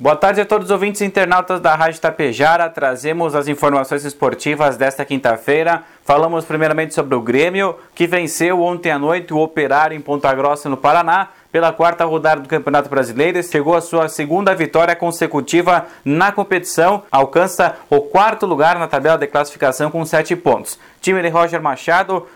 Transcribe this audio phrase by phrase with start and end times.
[0.00, 2.70] Boa tarde a todos os ouvintes e internautas da Rádio Tapejara.
[2.70, 5.82] Trazemos as informações esportivas desta quinta-feira.
[6.06, 10.70] Falamos primeiramente sobre o Grêmio, que venceu ontem à noite o Operário em Ponta Grossa,
[10.70, 13.42] no Paraná, pela quarta rodada do Campeonato Brasileiro.
[13.42, 19.26] Chegou a sua segunda vitória consecutiva na competição, alcança o quarto lugar na tabela de
[19.26, 20.78] classificação com sete pontos.
[21.02, 22.26] Time de Roger Machado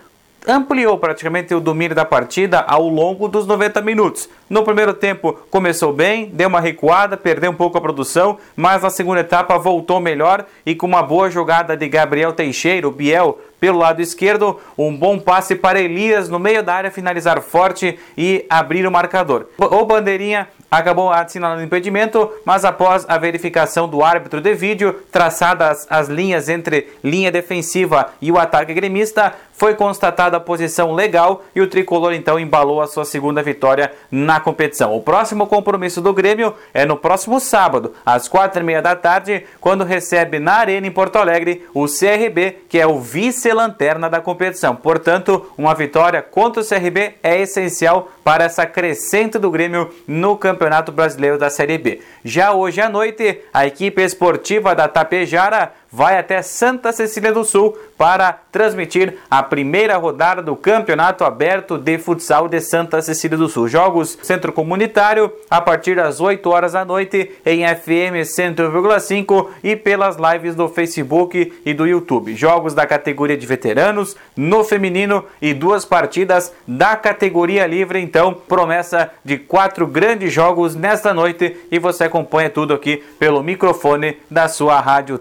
[0.46, 4.28] ampliou praticamente o domínio da partida ao longo dos 90 minutos.
[4.48, 8.90] No primeiro tempo começou bem, deu uma recuada, perdeu um pouco a produção, mas na
[8.90, 13.78] segunda etapa voltou melhor e com uma boa jogada de Gabriel Teixeira, o Biel, pelo
[13.78, 18.86] lado esquerdo, um bom passe para Elias no meio da área finalizar forte e abrir
[18.86, 19.46] o marcador.
[19.56, 26.08] O Bandeirinha acabou assinalando impedimento, mas após a verificação do árbitro de vídeo, traçadas as
[26.08, 31.68] linhas entre linha defensiva e o ataque gremista, foi constatada a posição legal e o
[31.68, 34.96] tricolor então embalou a sua segunda vitória na competição.
[34.96, 39.46] O próximo compromisso do Grêmio é no próximo sábado, às quatro e meia da tarde,
[39.60, 44.74] quando recebe na Arena em Porto Alegre o CRB, que é o vice-lanterna da competição.
[44.74, 50.63] Portanto, uma vitória contra o CRB é essencial para essa crescente do Grêmio no Campeonato
[50.92, 52.00] Brasileiro da Série B.
[52.24, 57.78] Já hoje à noite, a equipe esportiva da Tapejara vai até Santa Cecília do Sul
[57.96, 63.68] para transmitir a primeira rodada do Campeonato Aberto de Futsal de Santa Cecília do Sul.
[63.68, 70.16] Jogos Centro Comunitário a partir das 8 horas da noite em FM 100,5 e pelas
[70.16, 72.34] lives do Facebook e do YouTube.
[72.34, 78.00] Jogos da categoria de veteranos no feminino e duas partidas da categoria livre.
[78.00, 84.18] Então, promessa de quatro grandes jogos nesta noite e você acompanha tudo aqui pelo microfone
[84.28, 85.18] da sua rádio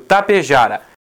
[0.64, 0.84] Tapejara.